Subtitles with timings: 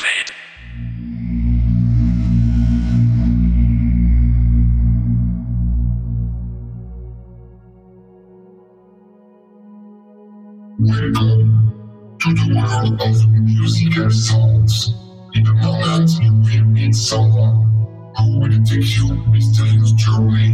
[0.00, 0.34] activate.
[10.78, 14.94] Welcome to the world of music and sounds.
[15.34, 17.86] In a moment, you will meet someone
[18.16, 20.49] who will take you mysterious journey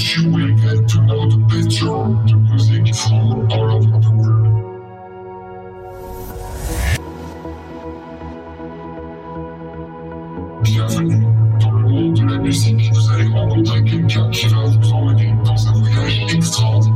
[0.00, 1.92] which you will get to know the better
[2.26, 4.46] the music from all over the world.
[10.62, 11.26] Bienvenue
[11.60, 12.90] dans le monde de la musique.
[12.94, 16.89] Vous allez rencontrer quelqu'un qui va vous emmener dans un voyage extraordinaire.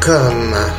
[0.00, 0.69] 干嘛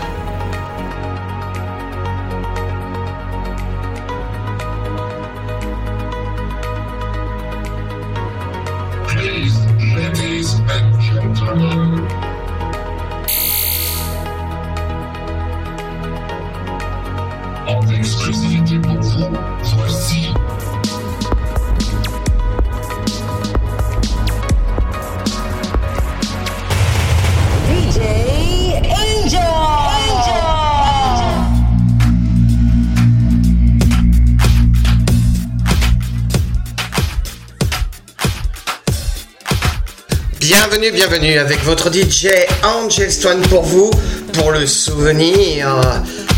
[40.89, 42.29] Bienvenue, avec votre DJ
[42.63, 43.91] Angel Stone pour vous,
[44.33, 45.79] pour le souvenir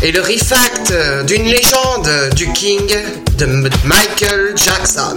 [0.02, 0.92] et le refact
[1.26, 2.86] d'une légende du King
[3.38, 3.46] de
[3.86, 5.14] Michael Jackson.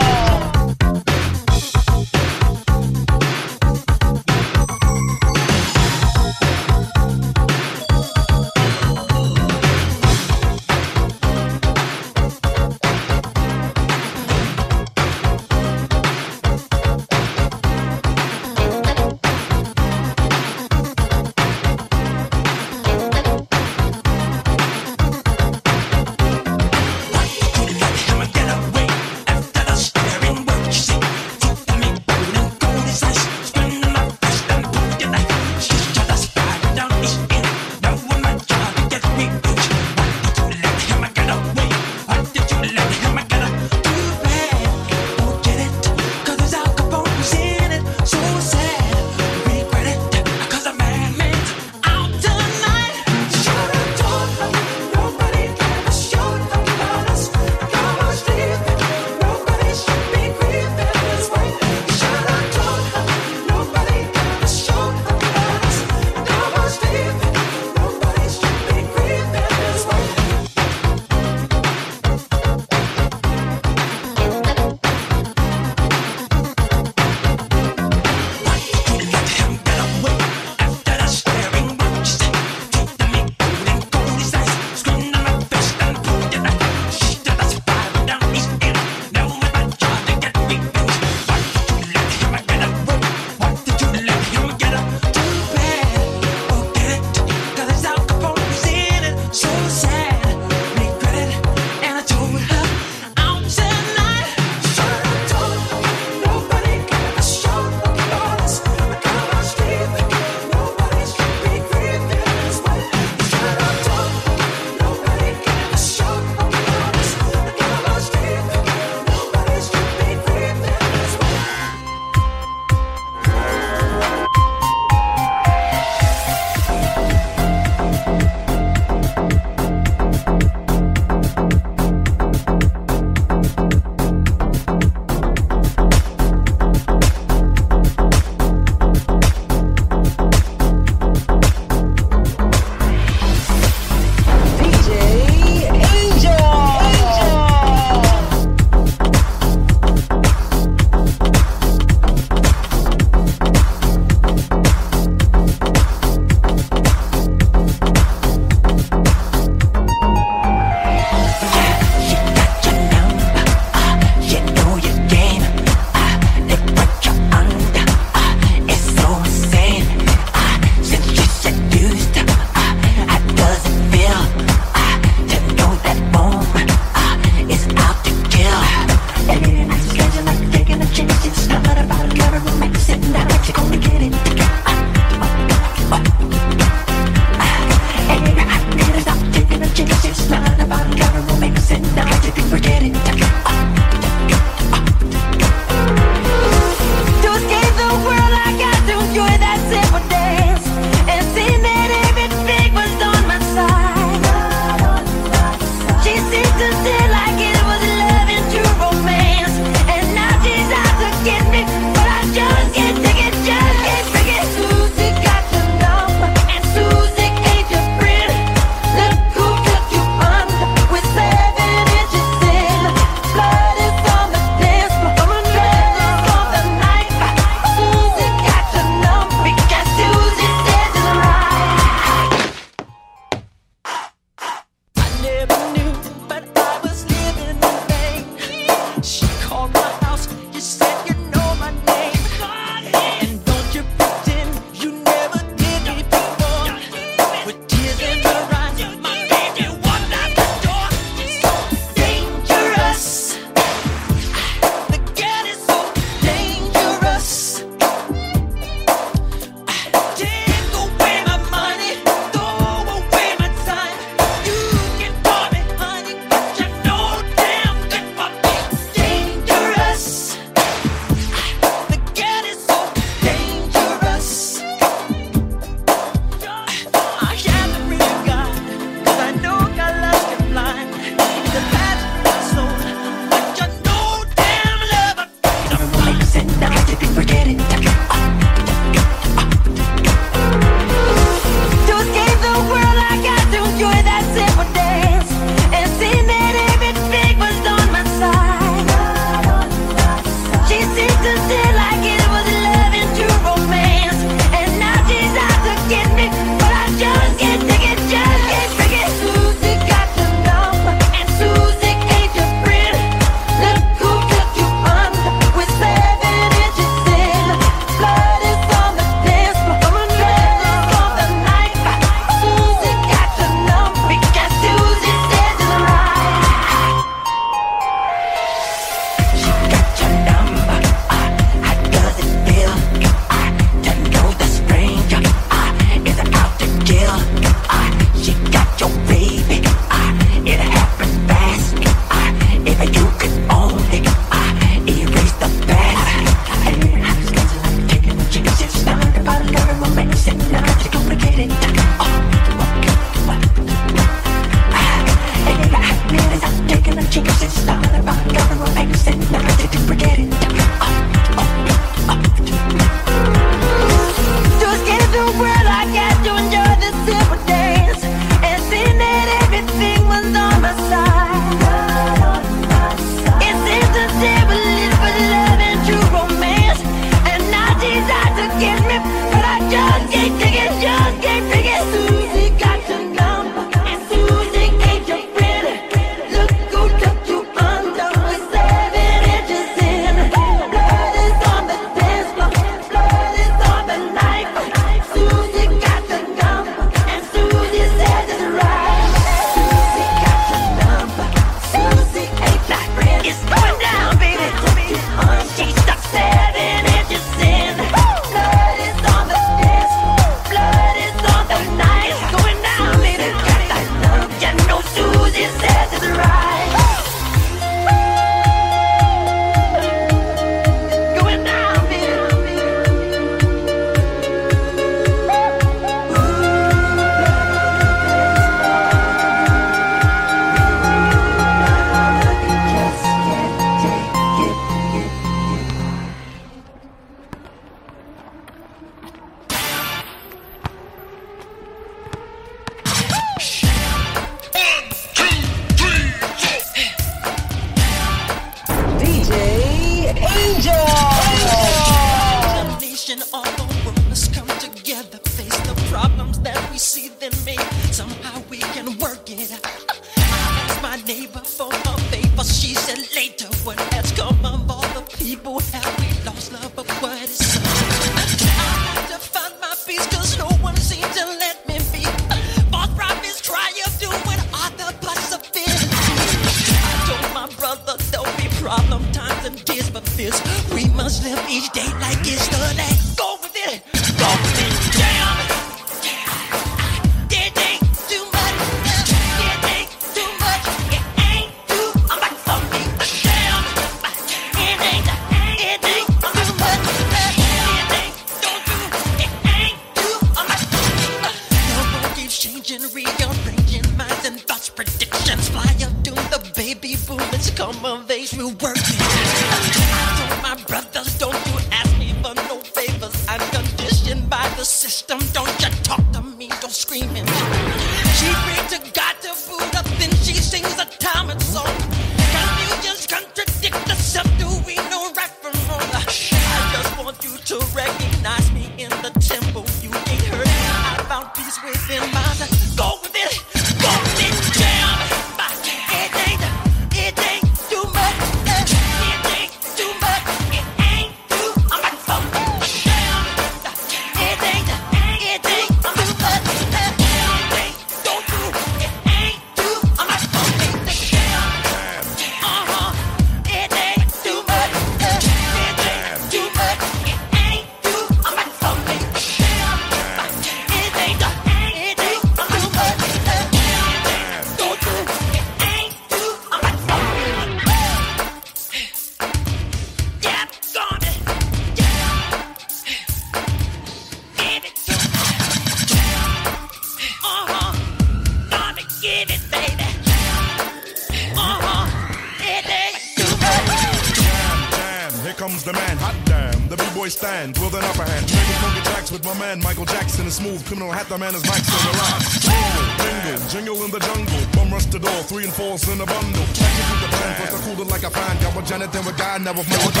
[599.41, 600.00] anda, vos me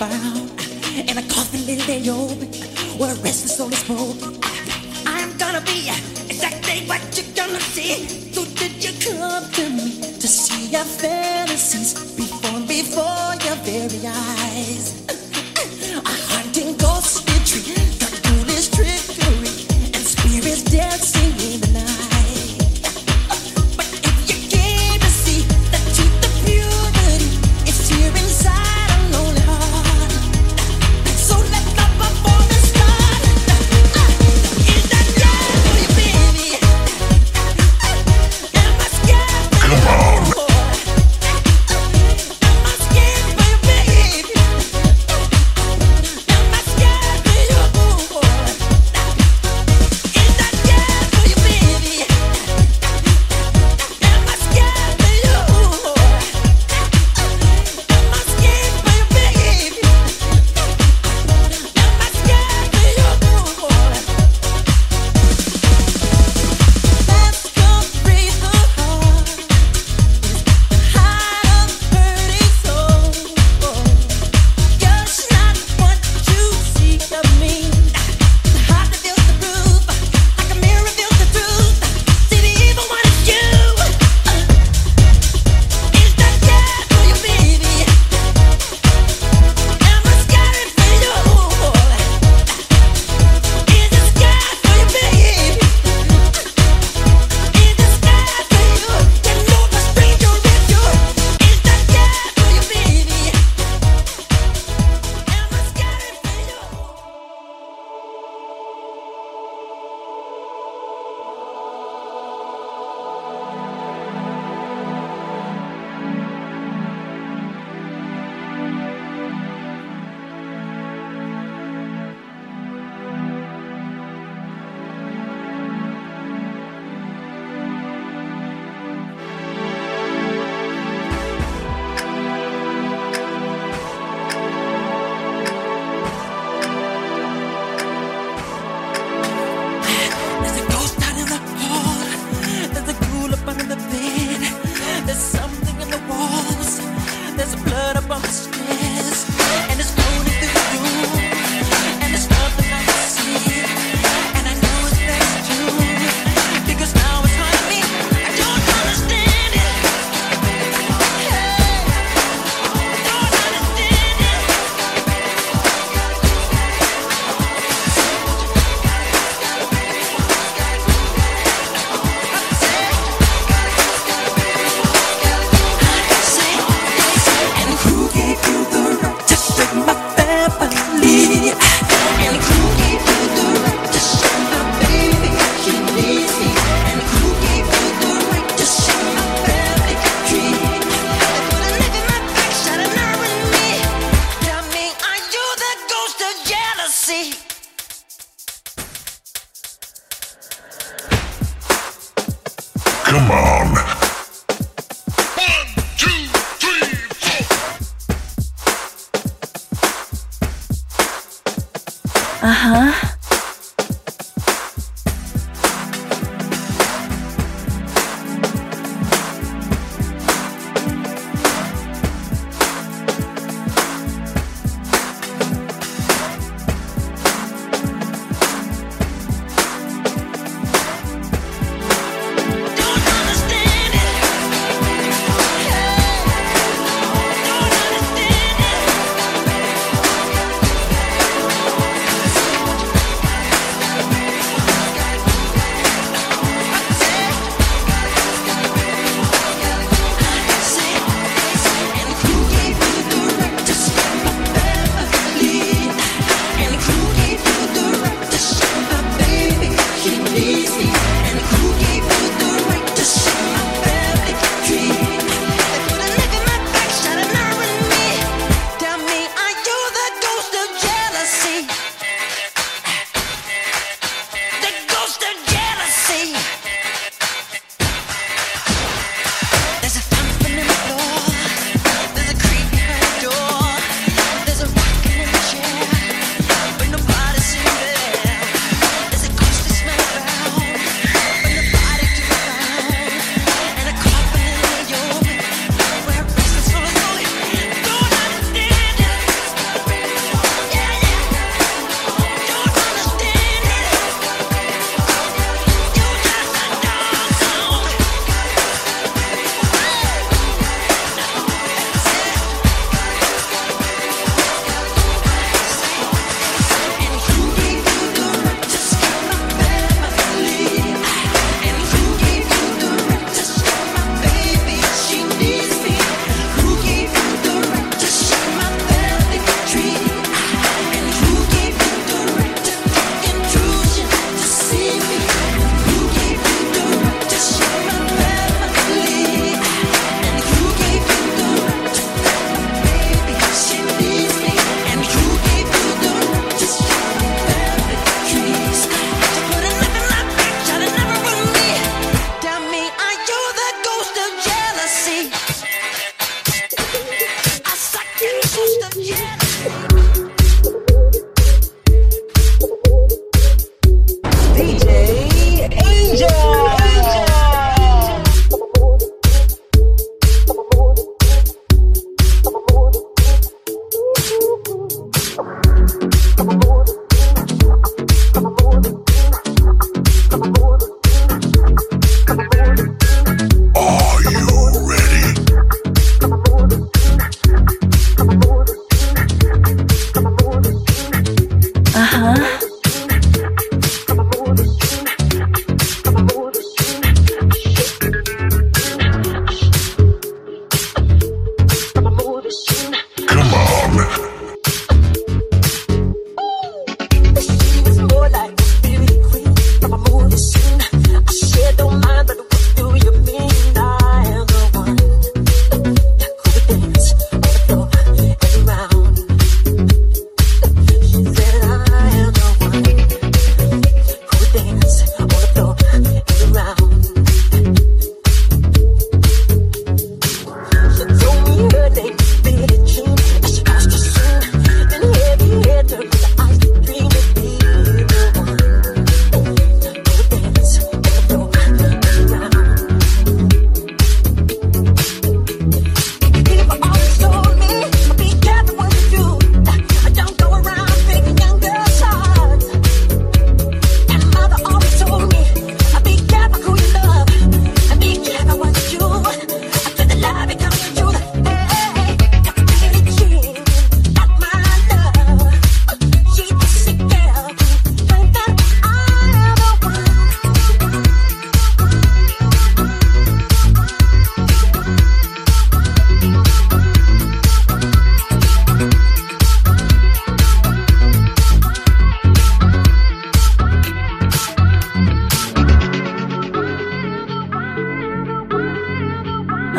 [0.00, 0.50] bound
[1.10, 2.40] in a coffin little day old
[2.98, 4.32] where restless soul is broken,
[5.04, 5.90] I'm gonna be
[6.32, 8.08] exactly what you're gonna see.
[8.32, 15.04] So did you come to me to see your fantasies before before your very eyes?
[16.06, 16.29] I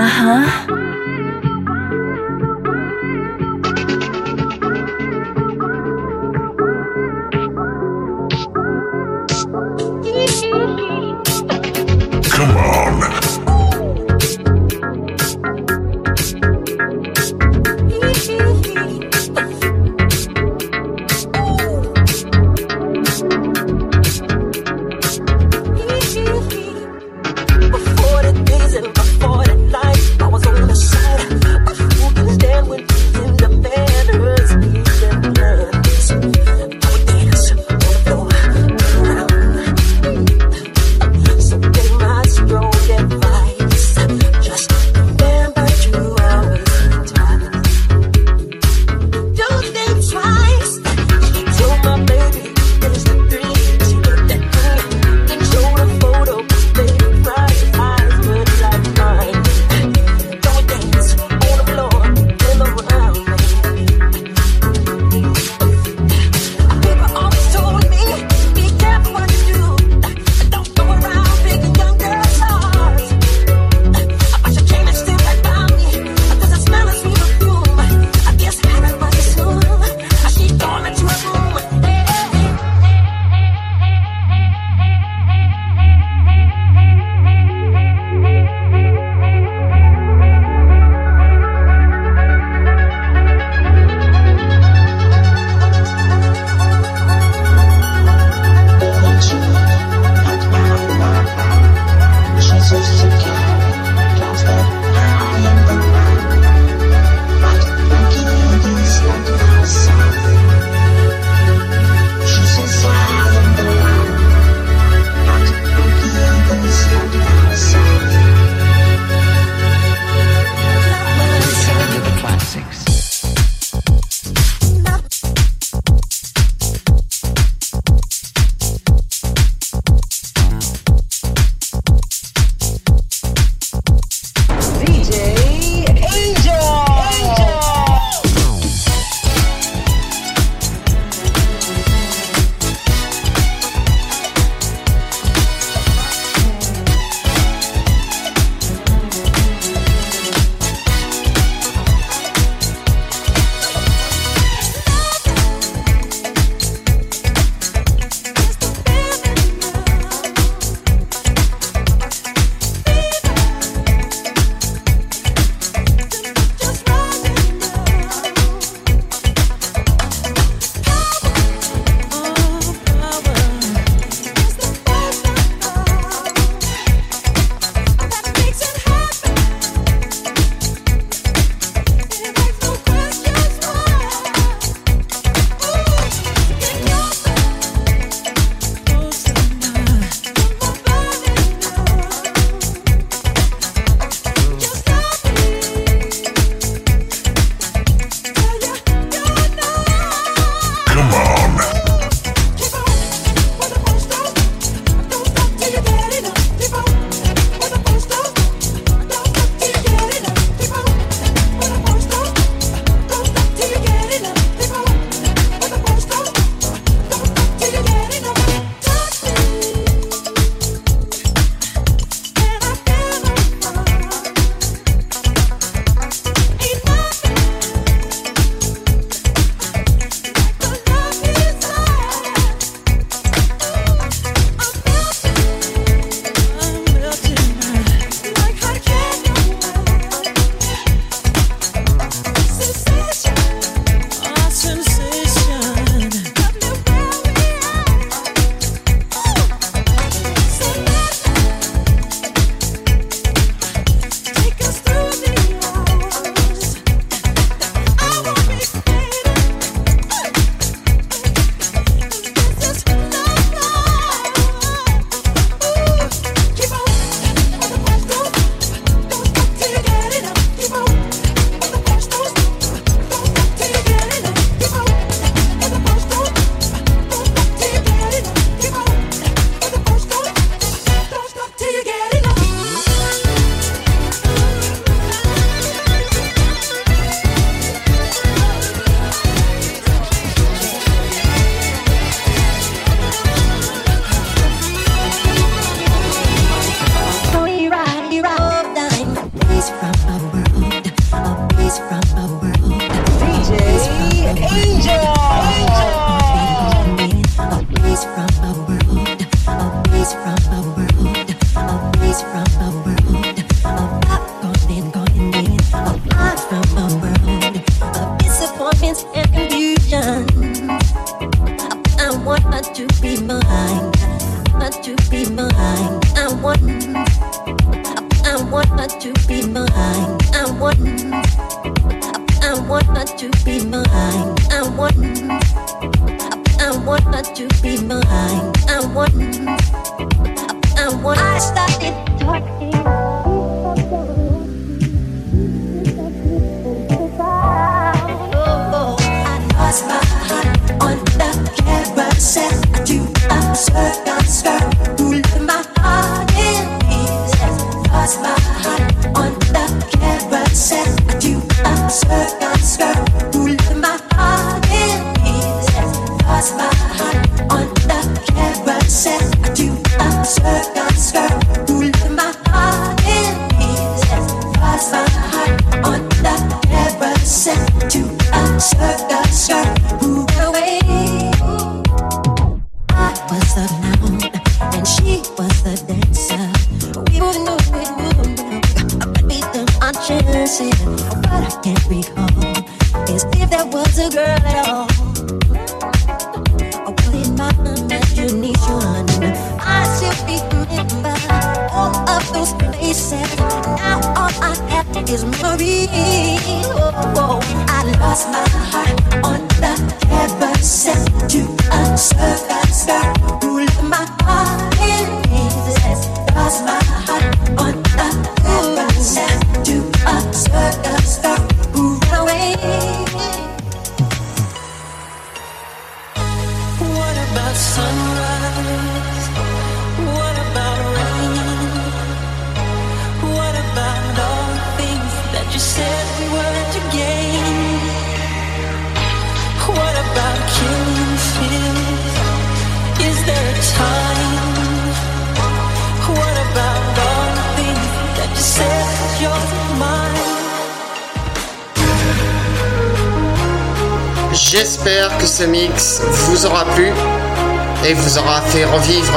[0.01, 0.80] 啊哈。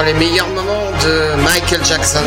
[0.05, 2.24] les meilleurs moments de Michael Jackson,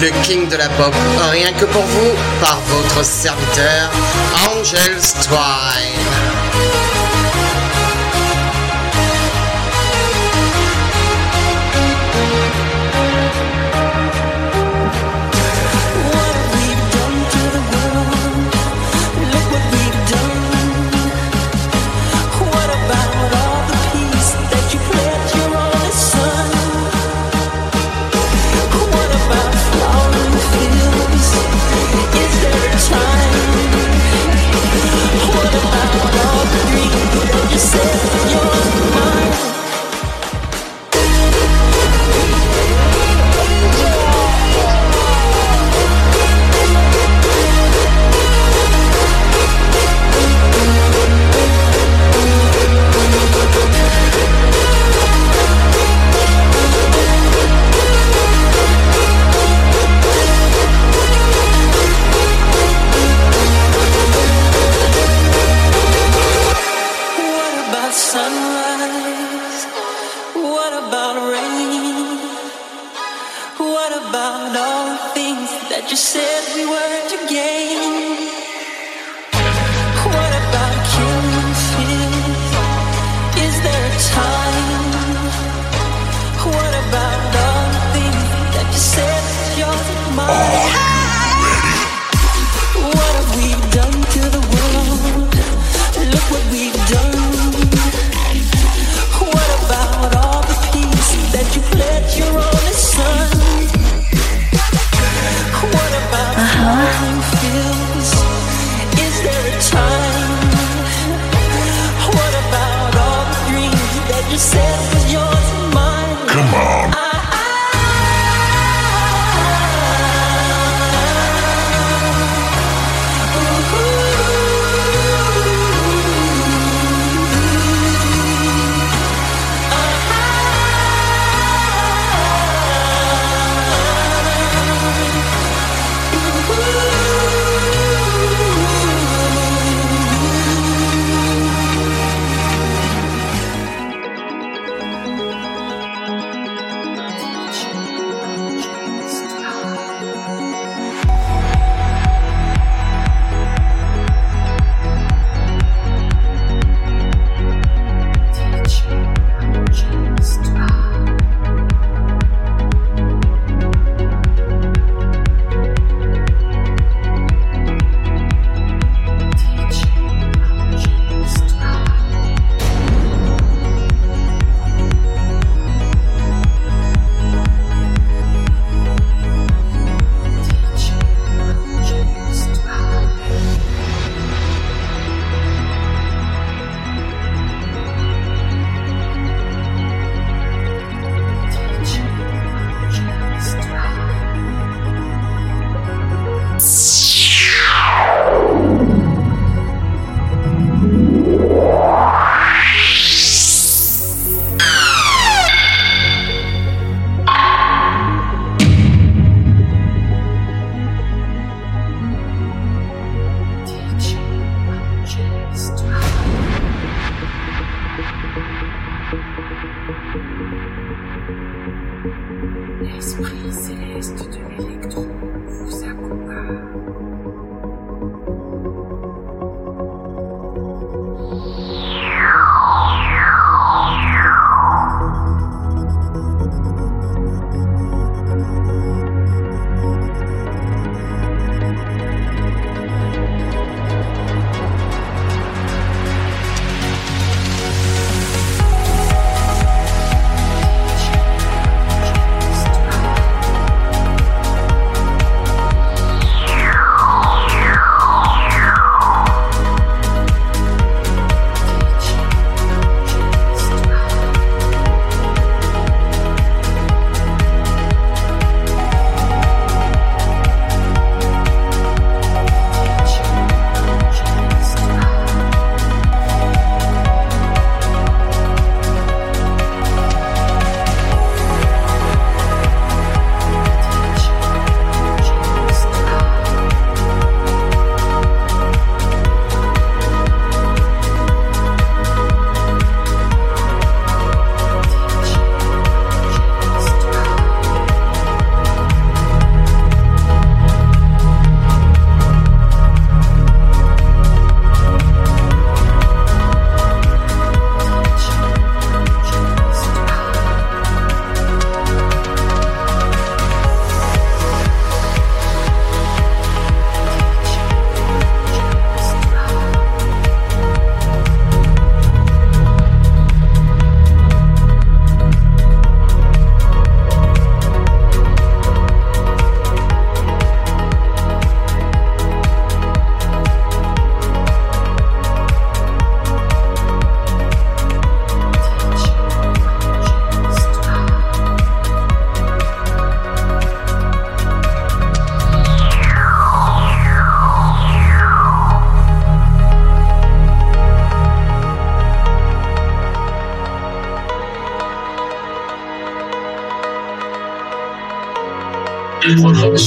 [0.00, 0.94] le king de la pop,
[1.32, 3.90] rien que pour vous, par votre serviteur
[4.50, 6.37] Angel Twine.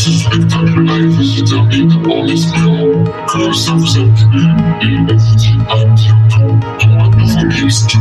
[0.01, 4.47] Sırf eftarın ayfızı tabi olmuyor Kırılsa fırsat gibi
[4.81, 8.00] Bir öfke antiyotu Dumanlı used to.